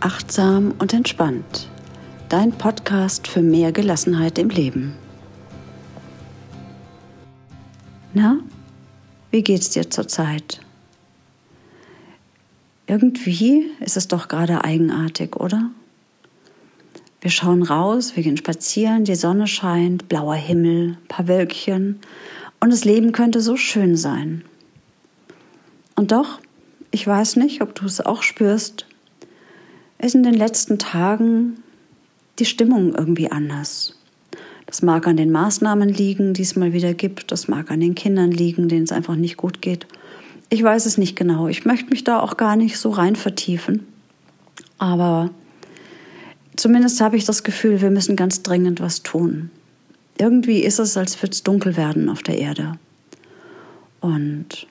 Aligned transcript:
Achtsam 0.00 0.74
und 0.78 0.94
entspannt. 0.94 1.68
Dein 2.28 2.52
Podcast 2.52 3.26
für 3.26 3.42
mehr 3.42 3.72
Gelassenheit 3.72 4.38
im 4.38 4.48
Leben. 4.48 4.94
Na, 8.14 8.38
wie 9.32 9.42
geht's 9.42 9.70
dir 9.70 9.90
zurzeit? 9.90 10.60
Irgendwie 12.86 13.72
ist 13.80 13.96
es 13.96 14.06
doch 14.06 14.28
gerade 14.28 14.62
eigenartig, 14.62 15.34
oder? 15.34 15.68
Wir 17.20 17.32
schauen 17.32 17.64
raus, 17.64 18.14
wir 18.14 18.22
gehen 18.22 18.36
spazieren, 18.36 19.02
die 19.02 19.16
Sonne 19.16 19.48
scheint, 19.48 20.08
blauer 20.08 20.36
Himmel, 20.36 20.96
paar 21.08 21.26
Wölkchen 21.26 21.98
und 22.60 22.72
das 22.72 22.84
Leben 22.84 23.10
könnte 23.10 23.40
so 23.40 23.56
schön 23.56 23.96
sein. 23.96 24.44
Und 25.96 26.12
doch, 26.12 26.38
ich 26.92 27.04
weiß 27.04 27.34
nicht, 27.34 27.62
ob 27.62 27.74
du 27.74 27.84
es 27.86 28.00
auch 28.00 28.22
spürst, 28.22 28.86
ist 30.06 30.14
in 30.14 30.22
den 30.22 30.34
letzten 30.34 30.78
Tagen 30.78 31.62
die 32.38 32.44
Stimmung 32.44 32.94
irgendwie 32.94 33.30
anders. 33.30 33.98
Das 34.66 34.82
mag 34.82 35.06
an 35.06 35.16
den 35.16 35.30
Maßnahmen 35.30 35.88
liegen, 35.88 36.34
die 36.34 36.42
es 36.42 36.54
mal 36.54 36.72
wieder 36.72 36.94
gibt. 36.94 37.32
Das 37.32 37.48
mag 37.48 37.70
an 37.70 37.80
den 37.80 37.94
Kindern 37.94 38.30
liegen, 38.30 38.68
denen 38.68 38.84
es 38.84 38.92
einfach 38.92 39.16
nicht 39.16 39.36
gut 39.36 39.62
geht. 39.62 39.86
Ich 40.50 40.62
weiß 40.62 40.86
es 40.86 40.98
nicht 40.98 41.16
genau. 41.16 41.48
Ich 41.48 41.64
möchte 41.64 41.90
mich 41.90 42.04
da 42.04 42.20
auch 42.20 42.36
gar 42.36 42.54
nicht 42.56 42.78
so 42.78 42.90
rein 42.90 43.16
vertiefen. 43.16 43.86
Aber 44.76 45.30
zumindest 46.56 47.00
habe 47.00 47.16
ich 47.16 47.24
das 47.24 47.44
Gefühl, 47.44 47.80
wir 47.80 47.90
müssen 47.90 48.14
ganz 48.14 48.42
dringend 48.42 48.80
was 48.80 49.02
tun. 49.02 49.50
Irgendwie 50.18 50.60
ist 50.62 50.78
es, 50.78 50.96
als 50.96 51.20
würde 51.22 51.32
es 51.32 51.42
dunkel 51.42 51.76
werden 51.76 52.08
auf 52.08 52.22
der 52.22 52.38
Erde. 52.38 52.78
Und 54.00 54.66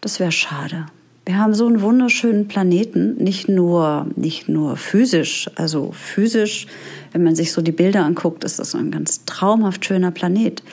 das 0.00 0.18
wäre 0.18 0.32
schade. 0.32 0.86
Wir 1.24 1.38
haben 1.38 1.54
so 1.54 1.66
einen 1.66 1.82
wunderschönen 1.82 2.48
Planeten, 2.48 3.14
nicht 3.14 3.48
nur, 3.48 4.06
nicht 4.16 4.48
nur 4.48 4.76
physisch, 4.76 5.48
also 5.54 5.92
physisch, 5.92 6.66
wenn 7.12 7.22
man 7.22 7.36
sich 7.36 7.52
so 7.52 7.62
die 7.62 7.70
Bilder 7.70 8.04
anguckt, 8.04 8.42
ist 8.42 8.58
das 8.58 8.74
ein 8.74 8.90
ganz 8.90 9.24
traumhaft 9.24 9.84
schöner 9.84 10.10
Planet, 10.10 10.64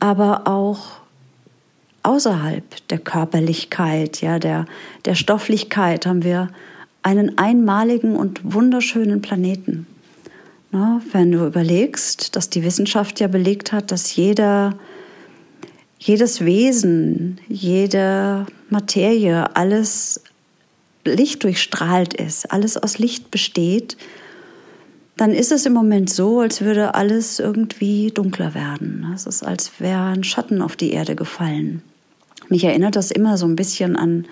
aber 0.00 0.46
auch 0.46 1.00
außerhalb 2.02 2.64
der 2.88 2.98
Körperlichkeit, 2.98 4.22
ja, 4.22 4.38
der, 4.38 4.64
der 5.04 5.14
Stofflichkeit 5.14 6.06
haben 6.06 6.24
wir 6.24 6.48
einen 7.02 7.36
einmaligen 7.36 8.16
und 8.16 8.40
wunderschönen 8.54 9.20
Planeten. 9.20 9.86
Na, 10.70 11.02
wenn 11.12 11.30
du 11.30 11.46
überlegst, 11.46 12.36
dass 12.36 12.48
die 12.48 12.64
Wissenschaft 12.64 13.20
ja 13.20 13.28
belegt 13.28 13.72
hat, 13.72 13.92
dass 13.92 14.16
jeder 14.16 14.74
jedes 15.98 16.44
Wesen, 16.44 17.38
jede 17.48 18.44
Materie, 18.74 19.56
alles 19.56 20.20
Licht 21.04 21.44
durchstrahlt 21.44 22.14
ist, 22.14 22.52
alles 22.52 22.76
aus 22.76 22.98
Licht 22.98 23.30
besteht, 23.30 23.96
dann 25.16 25.30
ist 25.30 25.52
es 25.52 25.64
im 25.64 25.72
Moment 25.72 26.10
so, 26.10 26.40
als 26.40 26.60
würde 26.60 26.94
alles 26.94 27.38
irgendwie 27.38 28.10
dunkler 28.10 28.54
werden. 28.54 29.06
Es 29.14 29.26
ist, 29.26 29.44
als 29.44 29.72
wäre 29.78 30.02
ein 30.02 30.24
Schatten 30.24 30.60
auf 30.60 30.76
die 30.76 30.92
Erde 30.92 31.14
gefallen. 31.14 31.82
Mich 32.48 32.64
erinnert 32.64 32.96
das 32.96 33.10
immer 33.10 33.38
so 33.38 33.46
ein 33.46 33.56
bisschen 33.56 33.96
an 33.96 34.26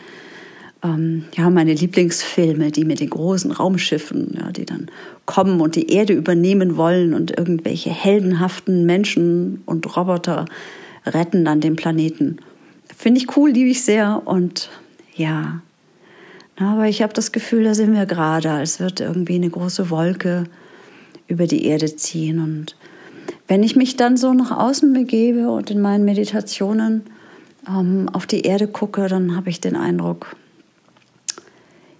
ähm, 0.82 1.24
ja, 1.36 1.48
meine 1.50 1.74
Lieblingsfilme, 1.74 2.72
die 2.72 2.84
mit 2.84 3.00
den 3.00 3.10
großen 3.10 3.52
Raumschiffen, 3.52 4.36
ja, 4.38 4.50
die 4.50 4.66
dann 4.66 4.90
kommen 5.24 5.60
und 5.60 5.76
die 5.76 5.90
Erde 5.92 6.14
übernehmen 6.14 6.76
wollen 6.76 7.14
und 7.14 7.38
irgendwelche 7.38 7.90
heldenhaften 7.90 8.84
Menschen 8.84 9.62
und 9.66 9.96
Roboter 9.96 10.46
retten 11.06 11.44
dann 11.44 11.60
den 11.60 11.76
Planeten. 11.76 12.38
Finde 12.96 13.20
ich 13.20 13.36
cool, 13.36 13.50
liebe 13.50 13.70
ich 13.70 13.84
sehr 13.84 14.22
und 14.24 14.70
ja. 15.14 15.62
Aber 16.56 16.86
ich 16.86 17.02
habe 17.02 17.12
das 17.12 17.32
Gefühl, 17.32 17.64
da 17.64 17.74
sind 17.74 17.94
wir 17.94 18.06
gerade, 18.06 18.50
als 18.50 18.78
wird 18.78 19.00
irgendwie 19.00 19.34
eine 19.34 19.50
große 19.50 19.90
Wolke 19.90 20.44
über 21.26 21.46
die 21.46 21.64
Erde 21.64 21.96
ziehen. 21.96 22.38
Und 22.38 22.76
wenn 23.48 23.62
ich 23.62 23.74
mich 23.74 23.96
dann 23.96 24.16
so 24.16 24.32
nach 24.32 24.56
außen 24.56 24.92
begebe 24.92 25.50
und 25.50 25.70
in 25.70 25.80
meinen 25.80 26.04
Meditationen 26.04 27.02
ähm, 27.66 28.08
auf 28.12 28.26
die 28.26 28.42
Erde 28.42 28.68
gucke, 28.68 29.08
dann 29.08 29.34
habe 29.34 29.50
ich 29.50 29.60
den 29.60 29.76
Eindruck, 29.76 30.36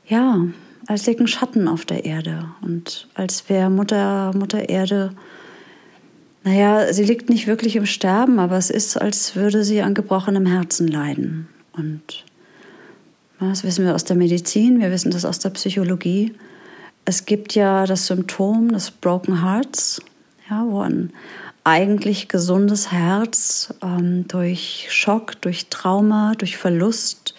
ja, 0.06 0.46
als 0.86 1.06
liegen 1.06 1.26
Schatten 1.26 1.68
auf 1.68 1.84
der 1.84 2.04
Erde 2.04 2.46
und 2.60 3.08
als 3.14 3.48
wäre 3.48 3.70
Mutter, 3.70 4.32
Mutter 4.34 4.68
Erde 4.68 5.12
naja, 6.44 6.92
sie 6.92 7.04
liegt 7.04 7.28
nicht 7.28 7.46
wirklich 7.46 7.76
im 7.76 7.86
Sterben, 7.86 8.38
aber 8.38 8.56
es 8.56 8.70
ist, 8.70 8.96
als 8.96 9.36
würde 9.36 9.64
sie 9.64 9.82
an 9.82 9.94
gebrochenem 9.94 10.46
Herzen 10.46 10.88
leiden. 10.88 11.48
Und 11.72 12.24
das 13.38 13.64
wissen 13.64 13.84
wir 13.84 13.94
aus 13.94 14.04
der 14.04 14.16
Medizin, 14.16 14.80
wir 14.80 14.90
wissen 14.90 15.10
das 15.10 15.24
aus 15.24 15.38
der 15.38 15.50
Psychologie. 15.50 16.34
Es 17.04 17.26
gibt 17.26 17.54
ja 17.54 17.86
das 17.86 18.06
Symptom 18.06 18.72
des 18.72 18.90
Broken 18.90 19.42
Hearts, 19.42 20.00
ja, 20.50 20.64
wo 20.68 20.80
ein 20.80 21.12
eigentlich 21.64 22.28
gesundes 22.28 22.90
Herz 22.90 23.72
ähm, 23.82 24.26
durch 24.26 24.88
Schock, 24.90 25.40
durch 25.40 25.66
Trauma, 25.68 26.34
durch 26.36 26.56
Verlust 26.56 27.34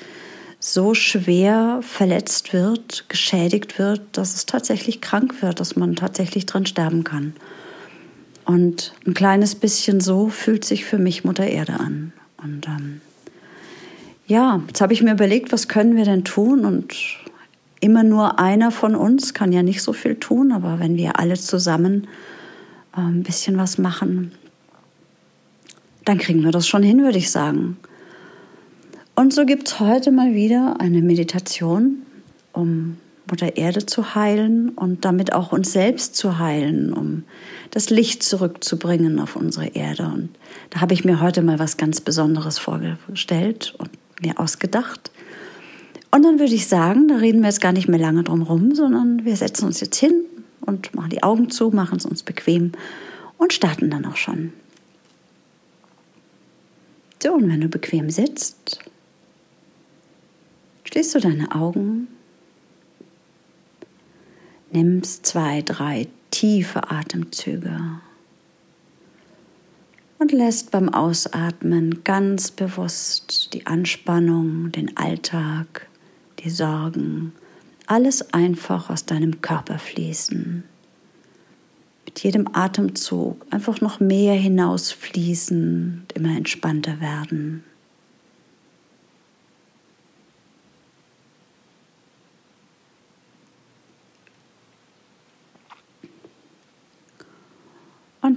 so 0.60 0.94
schwer 0.94 1.80
verletzt 1.82 2.54
wird, 2.54 3.06
geschädigt 3.10 3.78
wird, 3.80 4.02
dass 4.14 4.34
es 4.34 4.46
tatsächlich 4.46 5.02
krank 5.02 5.42
wird, 5.42 5.60
dass 5.60 5.76
man 5.76 5.98
tatsächlich 5.98 6.46
dran 6.46 6.66
sterben 6.66 7.04
kann. 7.04 7.34
Und 8.46 8.94
ein 9.06 9.14
kleines 9.14 9.56
bisschen 9.56 10.02
so 10.02 10.30
fühlt 10.30 10.66
sich 10.66 10.86
für 10.86 10.98
mich 10.98 11.24
Mutter 11.24 11.48
Erde 11.48 11.80
an. 11.80 12.14
Und 12.38 12.68
ähm, 12.68 13.02
ja, 14.28 14.62
jetzt 14.68 14.82
habe 14.82 14.94
ich 14.94 15.02
mir 15.02 15.14
überlegt, 15.14 15.52
was 15.52 15.68
können 15.68 15.96
wir 15.96 16.06
denn 16.06 16.24
tun? 16.24 16.66
Und 16.66 16.94
immer 17.80 18.04
nur 18.04 18.40
einer 18.40 18.72
von 18.72 18.96
uns 18.96 19.34
kann 19.34 19.52
ja 19.52 19.64
nicht 19.64 19.82
so 19.82 19.94
viel 19.94 20.16
tun, 20.16 20.52
aber 20.52 20.80
wenn 20.80 20.98
wir 20.98 21.20
alle 21.20 21.36
zusammen 21.36 22.08
äh, 22.96 23.02
ein 23.02 23.24
bisschen 23.24 23.58
was 23.58 23.78
machen, 23.78 24.32
dann 26.06 26.18
kriegen 26.18 26.44
wir 26.44 26.52
das 26.52 26.68
schon 26.68 26.84
hin, 26.84 27.02
würde 27.02 27.18
ich 27.18 27.32
sagen. 27.32 27.78
Und 29.16 29.34
so 29.34 29.46
gibt 29.46 29.68
es 29.68 29.80
heute 29.80 30.12
mal 30.12 30.34
wieder 30.34 30.80
eine 30.80 31.02
Meditation, 31.02 32.02
um 32.52 32.98
Mutter 33.30 33.56
Erde 33.58 33.86
zu 33.86 34.16
heilen 34.16 34.70
und 34.70 35.06
damit 35.06 35.34
auch 35.34 35.52
uns 35.52 35.72
selbst 35.72 36.16
zu 36.16 36.40
heilen, 36.40 36.94
um 36.94 37.24
das 37.72 37.90
Licht 37.90 38.22
zurückzubringen 38.24 39.20
auf 39.20 39.36
unsere 39.36 39.68
Erde. 39.68 40.04
Und 40.06 40.30
da 40.70 40.82
habe 40.82 40.94
ich 40.94 41.06
mir 41.06 41.22
heute 41.22 41.42
mal 41.42 41.60
was 41.60 41.78
ganz 41.78 42.02
Besonderes 42.02 42.60
vorgestellt 42.60 43.74
und 43.78 43.90
mir 44.22 44.40
ausgedacht. 44.40 45.12
Und 46.12 46.24
dann 46.24 46.40
würde 46.40 46.54
ich 46.54 46.68
sagen, 46.68 47.08
da 47.08 47.16
reden 47.16 47.42
wir 47.42 47.48
jetzt 47.48 47.62
gar 47.62 47.72
nicht 47.72 47.88
mehr 47.88 48.00
lange 48.00 48.24
drum 48.24 48.44
rum, 48.44 48.76
sondern 48.76 49.26
wir 49.26 49.36
setzen 49.36 49.66
uns 49.66 49.80
jetzt 49.80 49.96
hin 49.96 50.26
und 50.62 50.94
machen 50.94 51.10
die 51.10 51.24
Augen 51.24 51.50
zu, 51.50 51.70
machen 51.70 51.98
es 51.98 52.06
uns 52.06 52.24
bequem 52.24 52.74
und 53.38 53.54
starten 53.54 53.90
dann 53.90 54.06
auch 54.06 54.18
schon. 54.18 54.54
So, 57.22 57.34
und 57.34 57.50
wenn 57.50 57.62
du 57.62 57.70
bequem 57.70 58.10
sitzt, 58.10 58.80
schließt 60.84 61.16
du 61.16 61.20
deine 61.20 61.56
Augen 61.56 62.10
nimmst 64.74 65.26
zwei, 65.26 65.62
drei 65.62 66.08
tiefe 66.32 66.90
Atemzüge 66.92 67.80
und 70.18 70.32
lässt 70.32 70.72
beim 70.72 70.90
Ausatmen 70.90 72.04
ganz 72.04 72.50
bewusst 72.52 73.54
die 73.54 73.68
Anspannung, 73.68 74.72
den 74.72 74.96
Alltag, 74.98 75.88
die 76.40 76.50
Sorgen, 76.50 77.34
alles 77.88 78.34
einfach 78.34 78.90
aus 78.90 79.06
deinem 79.06 79.42
Körper 79.42 79.78
fließen. 79.78 80.64
Mit 82.06 82.24
jedem 82.24 82.48
Atemzug 82.54 83.46
einfach 83.50 83.82
noch 83.82 84.00
mehr 84.00 84.36
hinausfließen 84.36 86.04
und 86.04 86.14
immer 86.14 86.38
entspannter 86.38 87.00
werden. 87.02 87.64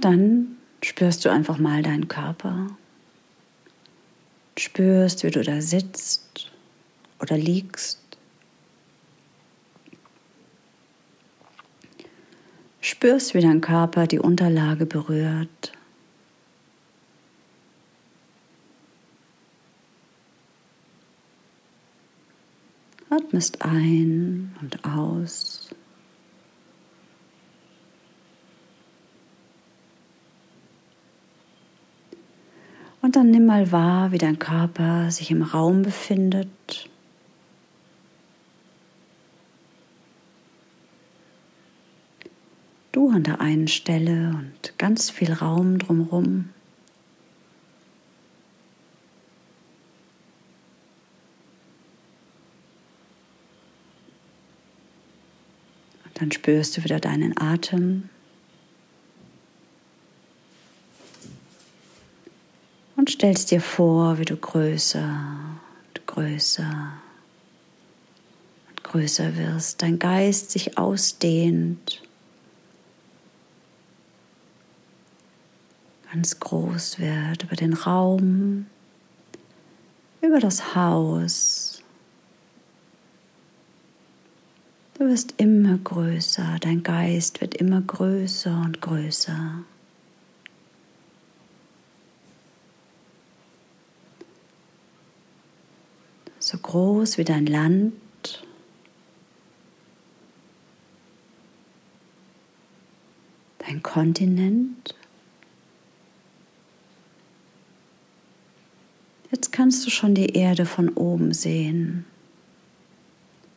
Dann 0.07 0.57
spürst 0.81 1.25
du 1.25 1.29
einfach 1.29 1.57
mal 1.57 1.83
deinen 1.83 2.07
Körper. 2.07 2.67
Spürst, 4.57 5.23
wie 5.23 5.31
du 5.31 5.43
da 5.43 5.59
sitzt 5.61 6.49
oder 7.19 7.37
liegst. 7.37 7.99
Spürst, 12.79 13.33
wie 13.33 13.41
dein 13.41 13.59
Körper 13.59 14.07
die 14.07 14.19
Unterlage 14.19 14.85
berührt. 14.85 15.73
Atmest 23.09 23.61
ein 23.61 24.55
und 24.61 24.85
aus. 24.85 25.69
Und 33.07 33.15
dann 33.15 33.31
nimm 33.31 33.45
mal 33.45 33.71
wahr, 33.71 34.11
wie 34.11 34.17
dein 34.17 34.37
Körper 34.37 35.09
sich 35.11 35.31
im 35.31 35.41
Raum 35.41 35.81
befindet. 35.81 36.89
Du 42.91 43.09
an 43.09 43.23
der 43.23 43.39
einen 43.39 43.69
Stelle 43.69 44.35
und 44.37 44.77
ganz 44.77 45.09
viel 45.09 45.31
Raum 45.31 45.79
drumherum. 45.79 46.49
Dann 56.15 56.33
spürst 56.33 56.75
du 56.75 56.83
wieder 56.83 56.99
deinen 56.99 57.37
Atem. 57.37 58.09
Stellst 63.17 63.49
dir 63.49 63.61
vor, 63.61 64.19
wie 64.19 64.25
du 64.25 64.37
größer 64.37 65.01
und 65.01 66.05
größer 66.05 66.93
und 68.69 68.83
größer 68.83 69.35
wirst, 69.35 69.81
dein 69.81 69.97
Geist 69.97 70.51
sich 70.51 70.77
ausdehnt 70.77 72.03
ganz 76.11 76.39
groß 76.39 76.99
wird, 76.99 77.41
über 77.41 77.55
den 77.55 77.73
Raum, 77.73 78.67
über 80.21 80.39
das 80.39 80.75
Haus. 80.75 81.81
Du 84.93 85.07
wirst 85.07 85.33
immer 85.37 85.79
größer, 85.79 86.57
dein 86.61 86.83
Geist 86.83 87.41
wird 87.41 87.55
immer 87.55 87.81
größer 87.81 88.61
und 88.63 88.79
größer. 88.79 89.63
So 96.49 96.57
groß 96.57 97.17
wie 97.17 97.25
dein 97.25 97.45
Land, 97.45 97.91
dein 103.57 103.83
Kontinent. 103.83 104.95
Jetzt 109.29 109.51
kannst 109.51 109.85
du 109.85 109.89
schon 109.89 110.15
die 110.15 110.37
Erde 110.37 110.65
von 110.65 110.87
oben 110.87 111.33
sehen. 111.33 112.05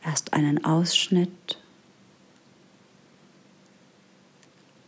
Erst 0.03 0.33
einen 0.33 0.65
Ausschnitt, 0.65 1.59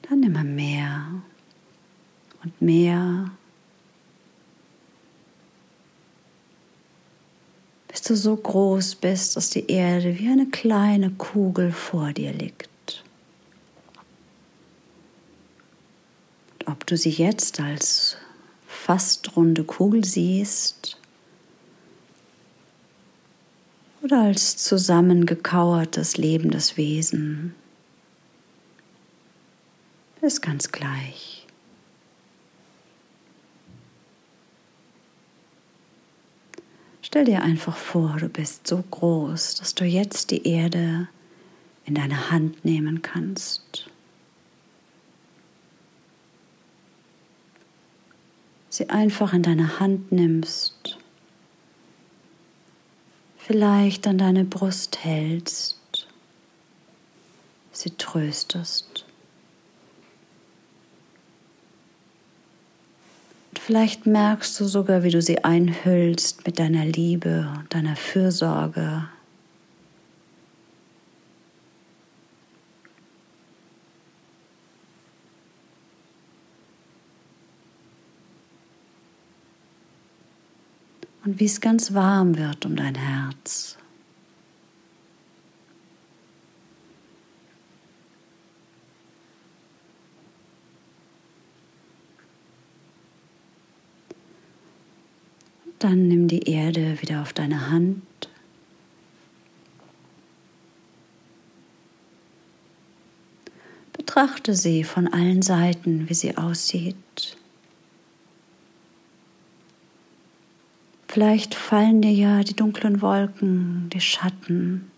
dann 0.01 0.23
immer 0.23 0.43
mehr 0.43 1.07
und 2.43 2.61
mehr, 2.61 3.31
bis 7.93 8.01
du 8.01 8.15
so 8.15 8.35
groß 8.35 8.95
bist, 8.95 9.35
dass 9.35 9.51
die 9.51 9.67
Erde 9.67 10.17
wie 10.17 10.27
eine 10.27 10.47
kleine 10.47 11.11
Kugel 11.11 11.71
vor 11.71 12.11
dir 12.11 12.33
liegt. 12.33 13.03
Und 16.59 16.67
ob 16.69 16.87
du 16.87 16.97
sie 16.97 17.11
jetzt 17.11 17.59
als 17.59 18.17
fast 18.67 19.37
runde 19.37 19.63
Kugel 19.63 20.03
siehst 20.03 20.97
oder 24.01 24.21
als 24.21 24.57
zusammengekauertes 24.57 26.17
lebendes 26.17 26.77
Wesen, 26.77 27.53
ist 30.21 30.41
ganz 30.41 30.71
gleich. 30.71 31.32
Stell 37.13 37.25
dir 37.25 37.43
einfach 37.43 37.77
vor, 37.77 38.17
du 38.19 38.27
bist 38.27 38.65
so 38.65 38.83
groß, 38.89 39.53
dass 39.53 39.75
du 39.75 39.85
jetzt 39.85 40.31
die 40.31 40.47
Erde 40.47 41.07
in 41.85 41.93
deine 41.93 42.31
Hand 42.31 42.65
nehmen 42.65 43.03
kannst. 43.03 43.87
sie 48.71 48.89
einfach 48.89 49.31
in 49.31 49.43
deine 49.43 49.79
Hand 49.79 50.11
nimmst, 50.11 50.97
vielleicht 53.37 54.07
an 54.07 54.17
deine 54.17 54.43
Brust 54.43 55.03
hältst, 55.03 56.07
sie 57.71 57.91
tröstest. 57.91 59.05
Und 63.51 63.52
vielleicht 63.65 64.05
merkst 64.05 64.59
du 64.59 64.65
sogar, 64.65 65.03
wie 65.03 65.09
du 65.09 65.21
sie 65.21 65.43
einhüllst 65.43 66.45
mit 66.45 66.59
deiner 66.59 66.85
Liebe 66.85 67.49
und 67.57 67.73
deiner 67.73 67.95
Fürsorge. 67.95 69.07
und 81.25 81.39
wie 81.39 81.45
es 81.45 81.61
ganz 81.61 81.93
warm 81.93 82.37
wird 82.37 82.65
um 82.65 82.75
dein 82.75 82.95
Herz. 82.95 83.77
Dann 95.83 96.07
nimm 96.07 96.27
die 96.27 96.49
Erde 96.49 97.01
wieder 97.01 97.21
auf 97.21 97.33
deine 97.33 97.69
Hand. 97.69 98.01
Betrachte 103.91 104.53
sie 104.53 104.83
von 104.83 105.07
allen 105.07 105.41
Seiten, 105.41 106.07
wie 106.07 106.13
sie 106.13 106.37
aussieht. 106.37 107.37
Vielleicht 111.07 111.53
fallen 111.53 112.01
dir 112.01 112.11
ja 112.11 112.43
die 112.43 112.55
dunklen 112.55 113.01
Wolken, 113.01 113.89
die 113.93 114.01
Schatten, 114.01 114.89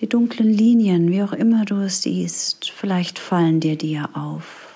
die 0.00 0.08
dunklen 0.08 0.52
Linien, 0.52 1.10
wie 1.10 1.22
auch 1.22 1.32
immer 1.32 1.64
du 1.64 1.76
es 1.76 2.02
siehst, 2.02 2.70
vielleicht 2.70 3.18
fallen 3.18 3.60
dir 3.60 3.76
die 3.76 3.92
ja 3.92 4.08
auf. 4.14 4.71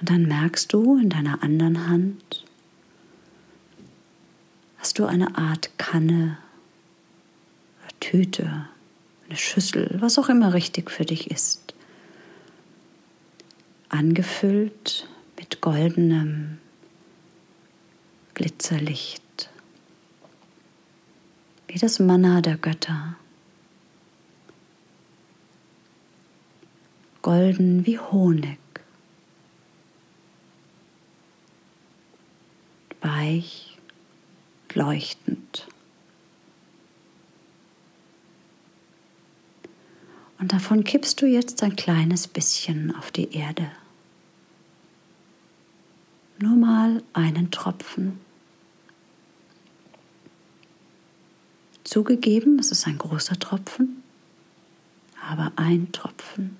Und 0.00 0.10
dann 0.10 0.22
merkst 0.22 0.72
du 0.72 0.98
in 0.98 1.08
deiner 1.08 1.42
anderen 1.42 1.88
Hand, 1.88 2.44
hast 4.78 4.98
du 4.98 5.06
eine 5.06 5.36
Art 5.36 5.76
Kanne 5.78 6.38
oder 7.80 8.00
Tüte, 8.00 8.68
eine 9.26 9.36
Schüssel, 9.36 9.96
was 10.00 10.18
auch 10.18 10.28
immer 10.28 10.54
richtig 10.54 10.90
für 10.90 11.04
dich 11.04 11.30
ist 11.30 11.68
angefüllt 13.88 15.08
mit 15.38 15.60
goldenem 15.60 16.58
Glitzerlicht, 18.34 19.50
wie 21.66 21.78
das 21.78 21.98
Manna 21.98 22.40
der 22.40 22.56
Götter, 22.56 23.16
golden 27.22 27.86
wie 27.86 27.98
Honig, 27.98 28.58
weich, 33.00 33.78
leuchtend. 34.74 35.66
Und 40.38 40.52
davon 40.52 40.84
kippst 40.84 41.20
du 41.20 41.26
jetzt 41.26 41.62
ein 41.62 41.74
kleines 41.74 42.28
bisschen 42.28 42.94
auf 42.94 43.10
die 43.10 43.32
Erde. 43.34 43.70
Nur 46.38 46.56
mal 46.56 47.02
einen 47.12 47.50
Tropfen. 47.50 48.20
Zugegeben, 51.82 52.58
es 52.58 52.70
ist 52.70 52.86
ein 52.86 52.98
großer 52.98 53.38
Tropfen, 53.38 54.02
aber 55.28 55.52
ein 55.56 55.90
Tropfen. 55.90 56.56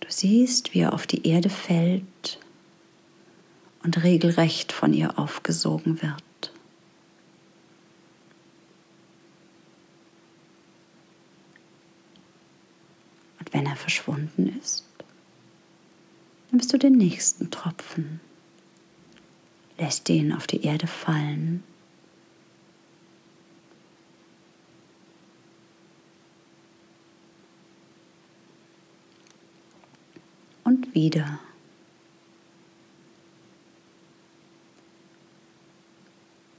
Du 0.00 0.08
siehst, 0.10 0.74
wie 0.74 0.80
er 0.80 0.94
auf 0.94 1.06
die 1.06 1.28
Erde 1.28 1.50
fällt 1.50 2.40
und 3.82 4.02
regelrecht 4.02 4.72
von 4.72 4.92
ihr 4.92 5.18
aufgesogen 5.18 6.02
wird. 6.02 6.22
wenn 13.52 13.66
er 13.66 13.76
verschwunden 13.76 14.56
ist, 14.60 14.84
nimmst 16.50 16.72
du 16.72 16.78
den 16.78 16.92
nächsten 16.92 17.50
Tropfen, 17.50 18.20
lässt 19.78 20.08
ihn 20.08 20.32
auf 20.32 20.46
die 20.46 20.62
Erde 20.62 20.86
fallen. 20.86 21.62
Und 30.64 30.94
wieder. 30.94 31.40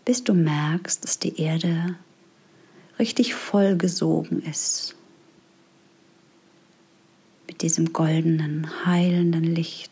Bis 0.05 0.23
du 0.23 0.33
merkst, 0.33 1.03
dass 1.03 1.19
die 1.19 1.39
Erde 1.39 1.95
richtig 2.99 3.33
vollgesogen 3.33 4.41
ist 4.43 4.95
mit 7.47 7.61
diesem 7.61 7.91
goldenen, 7.93 8.85
heilenden 8.85 9.43
Licht. 9.43 9.91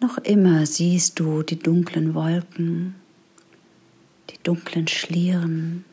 Noch 0.00 0.18
immer 0.18 0.66
siehst 0.66 1.18
du 1.18 1.42
die 1.42 1.58
dunklen 1.58 2.14
Wolken, 2.14 2.94
die 4.30 4.38
dunklen 4.42 4.88
Schlieren, 4.88 5.84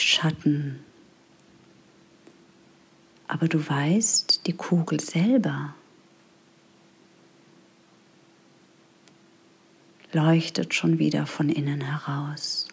Schatten. 0.00 0.80
Aber 3.26 3.48
du 3.48 3.66
weißt, 3.68 4.46
die 4.46 4.54
Kugel 4.54 5.00
selber 5.00 5.74
leuchtet 10.12 10.72
schon 10.74 10.98
wieder 10.98 11.26
von 11.26 11.50
innen 11.50 11.82
heraus. 11.82 12.68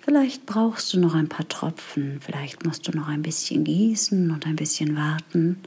Vielleicht 0.00 0.46
brauchst 0.46 0.94
du 0.94 0.98
noch 0.98 1.14
ein 1.14 1.28
paar 1.28 1.46
Tropfen, 1.48 2.20
vielleicht 2.22 2.64
musst 2.64 2.88
du 2.88 2.92
noch 2.92 3.08
ein 3.08 3.22
bisschen 3.22 3.62
gießen 3.64 4.30
und 4.30 4.46
ein 4.46 4.56
bisschen 4.56 4.96
warten. 4.96 5.62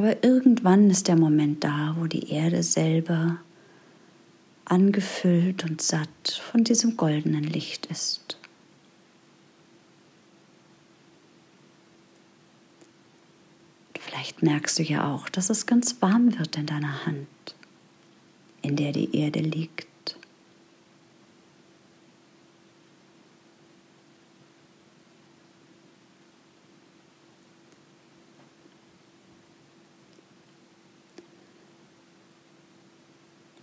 Aber 0.00 0.24
irgendwann 0.24 0.88
ist 0.88 1.08
der 1.08 1.16
Moment 1.16 1.62
da, 1.62 1.94
wo 1.98 2.06
die 2.06 2.30
Erde 2.30 2.62
selber 2.62 3.36
angefüllt 4.64 5.62
und 5.64 5.82
satt 5.82 6.40
von 6.50 6.64
diesem 6.64 6.96
goldenen 6.96 7.44
Licht 7.44 7.84
ist. 7.84 8.38
Vielleicht 13.98 14.42
merkst 14.42 14.78
du 14.78 14.84
ja 14.84 15.06
auch, 15.12 15.28
dass 15.28 15.50
es 15.50 15.66
ganz 15.66 16.00
warm 16.00 16.38
wird 16.38 16.56
in 16.56 16.64
deiner 16.64 17.04
Hand, 17.04 17.26
in 18.62 18.76
der 18.76 18.92
die 18.92 19.14
Erde 19.14 19.40
liegt. 19.40 19.89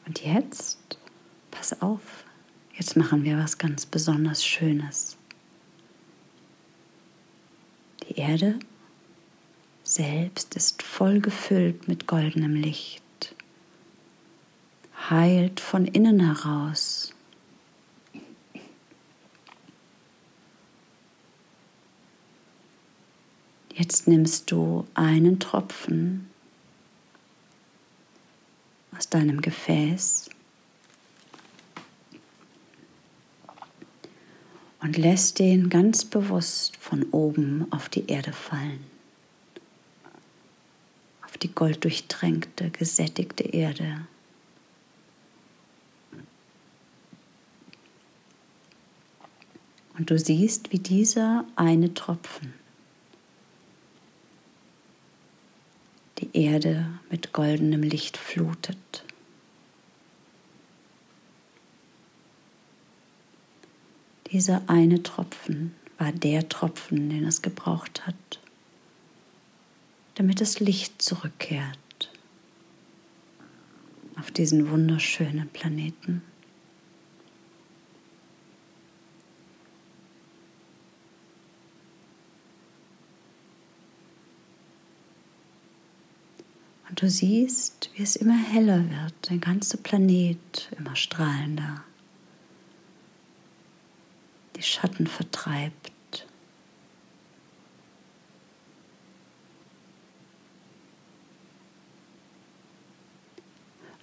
Und 0.08 0.24
jetzt, 0.24 0.98
pass 1.52 1.82
auf, 1.82 2.24
jetzt 2.74 2.96
machen 2.96 3.26
wir 3.26 3.38
was 3.38 3.58
ganz 3.58 3.86
besonders 3.86 4.46
Schönes. 4.46 5.18
Die 8.08 8.16
Erde 8.16 8.58
selbst 9.84 10.56
ist 10.56 10.82
voll 10.82 11.20
gefüllt 11.20 11.90
mit 11.90 12.08
goldenem 12.08 12.56
Licht, 12.56 13.04
heilt 15.10 15.60
von 15.60 15.86
innen 15.86 16.22
heraus. 16.22 17.14
Jetzt 23.74 24.08
nimmst 24.08 24.52
du 24.52 24.88
einen 24.94 25.40
Tropfen 25.40 26.30
aus 28.98 29.10
deinem 29.10 29.42
Gefäß 29.42 30.30
und 34.82 34.98
lässt 34.98 35.40
den 35.40 35.70
ganz 35.70 36.06
bewusst 36.06 36.78
von 36.78 37.04
oben 37.12 37.72
auf 37.72 37.90
die 37.90 38.08
Erde 38.08 38.34
fallen. 38.34 38.84
Auf 41.26 41.38
die 41.38 41.54
golddurchtränkte, 41.54 42.72
gesättigte 42.72 43.44
Erde. 43.44 44.08
Und 49.98 50.10
du 50.10 50.18
siehst, 50.18 50.72
wie 50.72 50.80
dieser 50.80 51.46
eine 51.56 51.94
Tropfen 51.94 52.54
die 56.20 56.30
Erde 56.34 56.88
mit 57.10 57.34
goldenem 57.34 57.84
Licht 57.84 58.18
flutet. 58.18 59.04
Dieser 64.32 64.62
eine 64.68 65.04
Tropfen 65.04 65.74
war 65.98 66.12
der 66.12 66.50
Tropfen, 66.50 67.10
den 67.10 67.26
es 67.26 67.42
gebraucht 67.42 68.06
hat, 68.06 68.40
damit 70.16 70.42
das 70.42 70.60
Licht 70.60 71.02
zurückkehrt 71.02 71.78
auf 74.20 74.32
diesen 74.32 74.70
wunderschönen 74.70 75.48
Planeten. 75.50 76.24
Und 86.90 87.02
du 87.02 87.10
siehst, 87.10 87.90
wie 87.96 88.04
es 88.04 88.16
immer 88.16 88.38
heller 88.38 88.84
wird, 88.90 89.30
der 89.30 89.38
ganze 89.38 89.78
Planet 89.78 90.70
immer 90.78 90.96
strahlender. 90.96 91.84
Die 94.56 94.64
Schatten 94.64 95.06
vertreibt. 95.06 95.92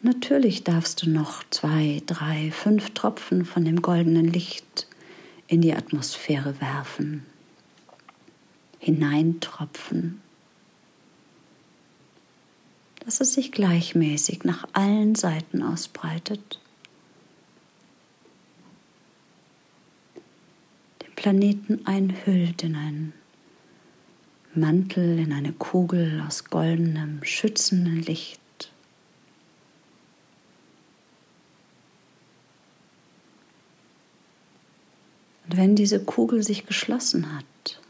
Natürlich 0.03 0.65
darfst 0.65 1.03
du 1.03 1.09
noch 1.09 1.43
zwei, 1.49 2.03
drei, 2.05 2.51
fünf 2.51 2.91
Tropfen 2.91 3.47
von 3.47 3.65
dem 3.65 3.81
goldenen 3.81 4.31
Licht 4.31 4.87
in 5.47 5.63
die 5.63 5.75
Atmosphäre 5.75 6.61
werfen, 6.61 7.25
hineintropfen 8.79 10.21
dass 13.05 13.21
es 13.21 13.35
sich 13.35 13.53
gleichmäßig 13.53 14.45
nach 14.45 14.67
allen 14.73 15.15
Seiten 15.15 15.63
ausbreitet. 15.63 16.59
Den 21.03 21.13
Planeten 21.15 21.87
einhüllt 21.87 22.63
in 22.63 22.77
einen 22.77 23.13
Mantel, 24.55 25.19
in 25.19 25.33
eine 25.33 25.53
Kugel 25.53 26.23
aus 26.27 26.45
goldenem, 26.45 27.23
schützendem 27.25 28.01
Licht. 28.01 28.41
Und 35.47 35.59
wenn 35.59 35.77
diese 35.77 36.03
Kugel 36.03 36.43
sich 36.43 36.65
geschlossen 36.65 37.37
hat, 37.37 37.81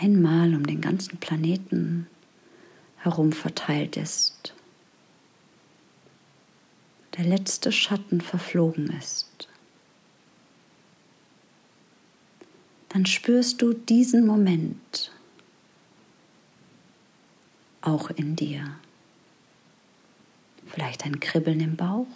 einmal 0.00 0.54
um 0.54 0.66
den 0.66 0.80
ganzen 0.80 1.18
Planeten 1.18 2.08
herum 2.98 3.32
verteilt 3.32 3.96
ist. 3.96 4.54
Der 7.16 7.24
letzte 7.24 7.72
Schatten 7.72 8.20
verflogen 8.20 8.90
ist. 8.98 9.48
Dann 12.90 13.06
spürst 13.06 13.62
du 13.62 13.72
diesen 13.72 14.26
Moment 14.26 15.12
auch 17.80 18.10
in 18.10 18.36
dir. 18.36 18.78
Vielleicht 20.66 21.04
ein 21.04 21.20
Kribbeln 21.20 21.60
im 21.60 21.76
Bauch. 21.76 22.06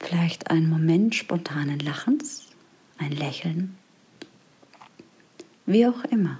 Vielleicht 0.00 0.50
ein 0.50 0.68
Moment 0.68 1.14
spontanen 1.14 1.78
Lachens, 1.78 2.46
ein 2.98 3.12
Lächeln. 3.12 3.76
Wie 5.66 5.86
auch 5.86 6.04
immer. 6.04 6.38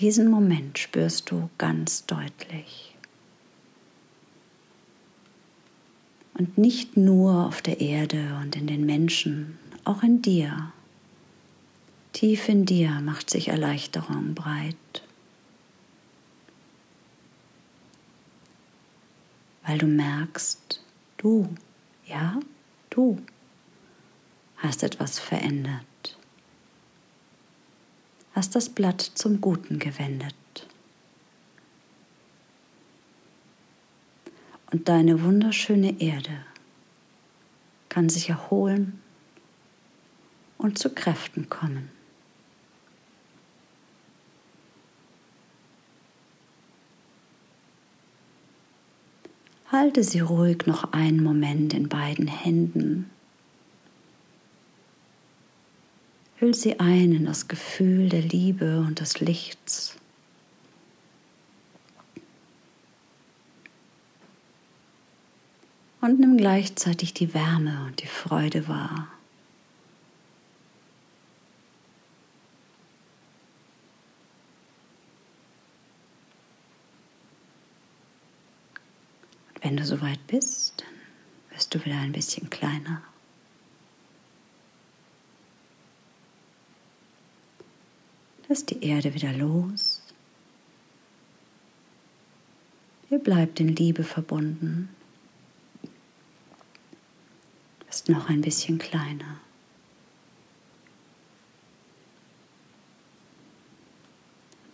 Diesen 0.00 0.30
Moment 0.30 0.78
spürst 0.78 1.30
du 1.30 1.50
ganz 1.58 2.06
deutlich. 2.06 2.94
Und 6.32 6.56
nicht 6.56 6.96
nur 6.96 7.46
auf 7.46 7.60
der 7.60 7.82
Erde 7.82 8.38
und 8.40 8.56
in 8.56 8.66
den 8.66 8.86
Menschen, 8.86 9.58
auch 9.84 10.02
in 10.02 10.22
dir. 10.22 10.72
Tief 12.14 12.48
in 12.48 12.64
dir 12.64 13.02
macht 13.02 13.28
sich 13.28 13.48
Erleichterung 13.48 14.34
breit. 14.34 15.02
Weil 19.66 19.76
du 19.76 19.86
merkst, 19.86 20.82
du, 21.18 21.54
ja, 22.06 22.40
du 22.88 23.18
hast 24.56 24.82
etwas 24.82 25.18
verändert, 25.18 25.84
hast 28.32 28.54
das 28.54 28.68
Blatt 28.68 29.00
zum 29.00 29.40
Guten 29.40 29.78
gewendet. 29.78 30.34
Und 34.70 34.88
deine 34.88 35.22
wunderschöne 35.22 36.00
Erde 36.00 36.44
kann 37.88 38.08
sich 38.08 38.28
erholen 38.28 39.00
und 40.58 40.78
zu 40.78 40.90
Kräften 40.90 41.48
kommen. 41.48 41.90
Halte 49.72 50.02
sie 50.02 50.20
ruhig 50.20 50.66
noch 50.66 50.92
einen 50.92 51.22
Moment 51.22 51.74
in 51.74 51.88
beiden 51.88 52.26
Händen. 52.26 53.10
Hüll 56.40 56.54
sie 56.54 56.80
ein 56.80 57.12
in 57.12 57.26
das 57.26 57.48
Gefühl 57.48 58.08
der 58.08 58.22
Liebe 58.22 58.80
und 58.80 59.00
des 59.00 59.20
Lichts. 59.20 59.94
Und 66.00 66.18
nimm 66.18 66.38
gleichzeitig 66.38 67.12
die 67.12 67.34
Wärme 67.34 67.84
und 67.84 68.00
die 68.00 68.06
Freude 68.06 68.66
wahr. 68.68 69.08
Wenn 79.60 79.76
du 79.76 79.84
soweit 79.84 80.26
bist, 80.26 80.82
dann 80.82 81.54
wirst 81.54 81.74
du 81.74 81.84
wieder 81.84 81.98
ein 81.98 82.12
bisschen 82.12 82.48
kleiner. 82.48 83.02
Lass 88.50 88.66
die 88.66 88.82
Erde 88.84 89.14
wieder 89.14 89.32
los. 89.32 90.02
Ihr 93.08 93.20
bleibt 93.20 93.60
in 93.60 93.68
Liebe 93.68 94.02
verbunden. 94.02 94.88
Du 97.78 97.86
bist 97.86 98.08
noch 98.08 98.28
ein 98.28 98.40
bisschen 98.40 98.78
kleiner. 98.78 99.36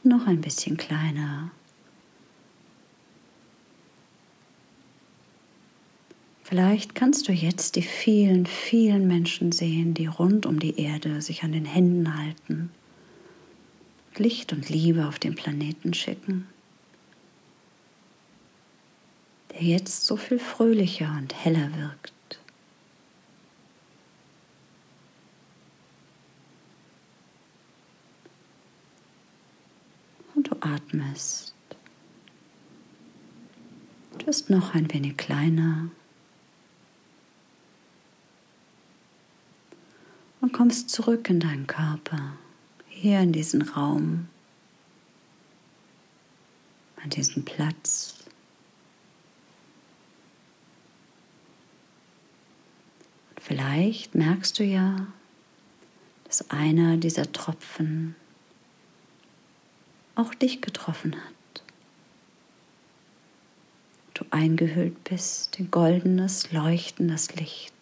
Noch 0.04 0.26
ein 0.26 0.40
bisschen 0.40 0.78
kleiner. 0.78 1.50
Vielleicht 6.44 6.94
kannst 6.94 7.28
du 7.28 7.32
jetzt 7.32 7.76
die 7.76 7.82
vielen, 7.82 8.46
vielen 8.46 9.06
Menschen 9.06 9.52
sehen, 9.52 9.92
die 9.92 10.06
rund 10.06 10.46
um 10.46 10.60
die 10.60 10.80
Erde 10.80 11.20
sich 11.20 11.42
an 11.42 11.52
den 11.52 11.66
Händen 11.66 12.16
halten, 12.16 12.70
Licht 14.18 14.52
und 14.52 14.68
Liebe 14.68 15.06
auf 15.06 15.18
den 15.18 15.34
Planeten 15.34 15.94
schicken, 15.94 16.46
der 19.52 19.62
jetzt 19.62 20.06
so 20.06 20.16
viel 20.16 20.38
fröhlicher 20.38 21.10
und 21.18 21.34
heller 21.34 21.74
wirkt. 21.76 22.12
Und 30.34 30.50
du 30.50 30.56
atmest. 30.60 31.54
Du 34.18 34.26
bist 34.26 34.50
noch 34.50 34.74
ein 34.74 34.92
wenig 34.92 35.16
kleiner. 35.16 35.90
und 40.46 40.52
kommst 40.52 40.90
zurück 40.90 41.28
in 41.28 41.40
deinen 41.40 41.66
Körper, 41.66 42.34
hier 42.96 43.20
in 43.20 43.32
diesen 43.32 43.60
Raum, 43.60 44.26
an 47.02 47.10
diesen 47.10 47.44
Platz. 47.44 48.14
Und 53.30 53.40
vielleicht 53.40 54.14
merkst 54.14 54.58
du 54.58 54.64
ja, 54.64 55.06
dass 56.24 56.50
einer 56.50 56.96
dieser 56.96 57.30
Tropfen 57.30 58.16
auch 60.14 60.34
dich 60.34 60.62
getroffen 60.62 61.14
hat. 61.16 61.62
Du 64.14 64.24
eingehüllt 64.30 65.04
bist 65.04 65.60
in 65.60 65.70
goldenes, 65.70 66.50
leuchtendes 66.50 67.34
Licht. 67.34 67.75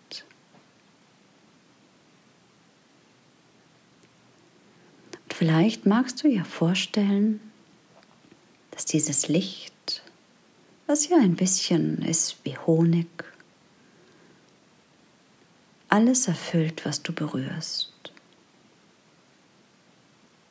Vielleicht 5.37 5.85
magst 5.85 6.23
du 6.23 6.29
dir 6.29 6.45
vorstellen, 6.45 7.41
dass 8.71 8.85
dieses 8.85 9.27
Licht, 9.27 10.05
was 10.87 11.09
ja 11.09 11.17
ein 11.17 11.35
bisschen 11.35 12.03
ist 12.03 12.37
wie 12.45 12.57
Honig, 12.57 13.09
alles 15.89 16.29
erfüllt, 16.29 16.87
was 16.87 17.03
du 17.03 17.13
berührst. 17.13 18.13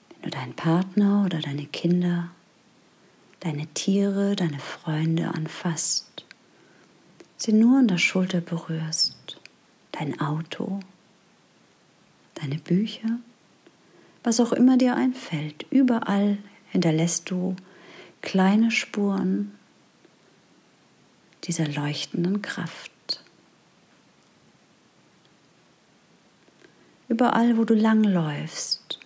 Wenn 0.10 0.24
du 0.24 0.30
deinen 0.32 0.54
Partner 0.54 1.24
oder 1.24 1.40
deine 1.40 1.66
Kinder, 1.68 2.32
deine 3.40 3.68
Tiere, 3.68 4.36
deine 4.36 4.60
Freunde 4.60 5.30
anfasst, 5.30 6.26
sie 7.38 7.54
nur 7.54 7.80
an 7.80 7.88
der 7.88 8.00
Schulter 8.00 8.42
berührst, 8.42 9.40
dein 9.94 10.20
Auto, 10.20 10.82
deine 12.36 12.58
Bücher, 12.58 13.20
was 14.24 14.40
auch 14.40 14.54
immer 14.54 14.78
dir 14.78 14.96
einfällt, 14.96 15.66
überall 15.70 16.38
hinterlässt 16.72 17.30
du 17.30 17.56
kleine 18.22 18.72
Spuren 18.72 19.52
dieser 21.44 21.68
leuchtenden 21.68 22.42
Kraft. 22.42 22.92
Überall, 27.10 27.58
wo 27.58 27.66
du 27.66 27.76
langläufst, 27.76 29.00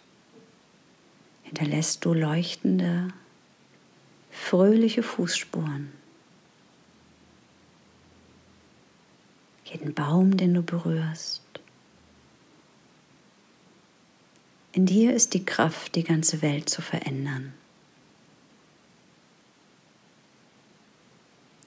hinterlässt 1.43 2.05
du 2.05 2.13
leuchtende, 2.13 3.09
fröhliche 4.31 5.01
Fußspuren. 5.03 5.91
Jeden 9.65 9.93
Baum, 9.93 10.37
den 10.37 10.53
du 10.53 10.61
berührst, 10.61 11.41
In 14.77 14.85
dir 14.85 15.15
ist 15.15 15.33
die 15.33 15.43
Kraft, 15.43 15.95
die 15.95 16.03
ganze 16.03 16.43
Welt 16.43 16.69
zu 16.69 16.83
verändern. 16.83 17.51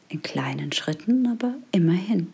In 0.08 0.22
kleinen 0.22 0.70
Schritten, 0.70 1.26
aber 1.26 1.56
immerhin. 1.72 2.32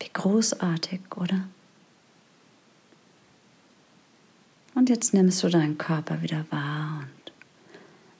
Wie 0.00 0.10
großartig, 0.12 1.00
oder? 1.16 1.48
Und 4.74 4.90
jetzt 4.90 5.14
nimmst 5.14 5.42
du 5.42 5.48
deinen 5.48 5.78
Körper 5.78 6.20
wieder 6.20 6.44
wahr 6.50 7.04
und 7.04 7.32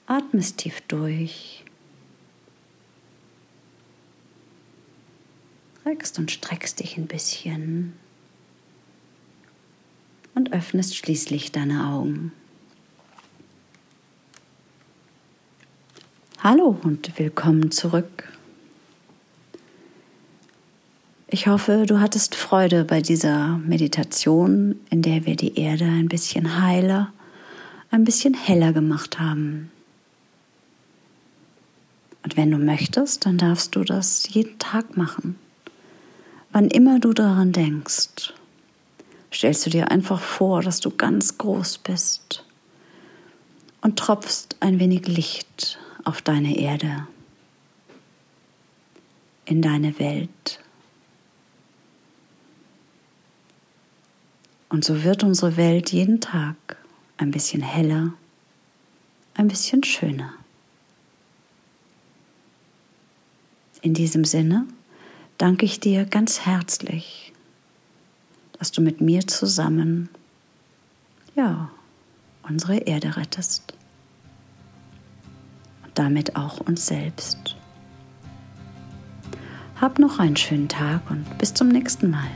atmest 0.07 0.57
tief 0.57 0.81
durch. 0.87 1.63
Reckst 5.91 6.19
und 6.19 6.31
streckst 6.31 6.79
dich 6.79 6.97
ein 6.97 7.07
bisschen 7.07 7.91
und 10.35 10.53
öffnest 10.53 10.95
schließlich 10.95 11.51
deine 11.51 11.85
Augen. 11.87 12.31
Hallo 16.39 16.79
und 16.83 17.19
willkommen 17.19 17.71
zurück. 17.71 18.31
Ich 21.27 21.47
hoffe, 21.47 21.85
du 21.85 21.99
hattest 21.99 22.35
Freude 22.35 22.85
bei 22.85 23.01
dieser 23.01 23.57
Meditation, 23.57 24.79
in 24.89 25.01
der 25.01 25.25
wir 25.25 25.35
die 25.35 25.59
Erde 25.59 25.83
ein 25.83 26.07
bisschen 26.07 26.61
heiler, 26.61 27.11
ein 27.89 28.05
bisschen 28.05 28.33
heller 28.33 28.71
gemacht 28.71 29.19
haben. 29.19 29.71
Und 32.23 32.37
wenn 32.37 32.49
du 32.49 32.57
möchtest, 32.57 33.25
dann 33.25 33.37
darfst 33.37 33.75
du 33.75 33.83
das 33.83 34.29
jeden 34.29 34.57
Tag 34.57 34.95
machen. 34.95 35.35
Wann 36.51 36.69
immer 36.69 36.99
du 36.99 37.13
daran 37.13 37.53
denkst, 37.53 38.33
stellst 39.31 39.65
du 39.65 39.69
dir 39.69 39.89
einfach 39.89 40.19
vor, 40.19 40.61
dass 40.61 40.81
du 40.81 40.91
ganz 40.91 41.37
groß 41.37 41.77
bist 41.77 42.43
und 43.81 43.97
tropfst 43.97 44.57
ein 44.59 44.79
wenig 44.79 45.07
Licht 45.07 45.79
auf 46.03 46.21
deine 46.21 46.57
Erde, 46.57 47.07
in 49.45 49.61
deine 49.61 49.97
Welt. 49.97 50.59
Und 54.67 54.83
so 54.83 55.03
wird 55.03 55.23
unsere 55.23 55.55
Welt 55.55 55.91
jeden 55.91 56.19
Tag 56.19 56.55
ein 57.17 57.31
bisschen 57.31 57.61
heller, 57.61 58.13
ein 59.35 59.47
bisschen 59.47 59.83
schöner. 59.83 60.33
In 63.81 63.93
diesem 63.93 64.25
Sinne 64.25 64.65
danke 65.41 65.65
ich 65.65 65.79
dir 65.79 66.05
ganz 66.05 66.41
herzlich, 66.41 67.33
dass 68.59 68.71
du 68.71 68.79
mit 68.79 69.01
mir 69.01 69.25
zusammen, 69.25 70.07
ja, 71.35 71.71
unsere 72.43 72.77
Erde 72.77 73.17
rettest. 73.17 73.73
Und 75.83 75.97
damit 75.97 76.35
auch 76.35 76.59
uns 76.59 76.85
selbst. 76.85 77.55
Hab 79.79 79.97
noch 79.97 80.19
einen 80.19 80.37
schönen 80.37 80.69
Tag 80.69 81.09
und 81.09 81.25
bis 81.39 81.55
zum 81.55 81.69
nächsten 81.69 82.11
Mal. 82.11 82.29